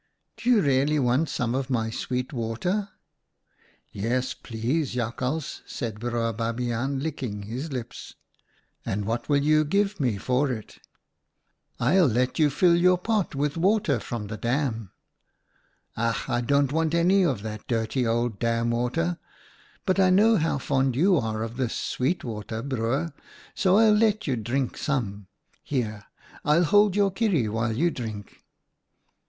[0.37, 2.89] 'Do you really want some of my sweet water?'"
[3.67, 8.15] * Yes, please, Jakhals,' said Broer Babiaan, licking his lips.
[8.83, 10.79] "'And what will you give me for it?'■■'
[11.79, 14.89] I'll let you fill your pot with water from the dam.'
[15.95, 16.27] "'Ach!
[16.27, 19.19] I don't want any of that dirty old dam water,
[19.85, 23.13] but I know how fond you are of this sweet water, Broer,
[23.53, 25.27] so I'll let you drink THE ANIMALS' DAM 97 some.
[25.61, 26.05] Here,
[26.43, 28.43] I'll hold your kierie while you drink.'